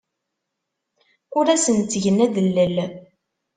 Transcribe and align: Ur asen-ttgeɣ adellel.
Ur 1.37 1.45
asen-ttgeɣ 1.55 2.17
adellel. 2.25 2.75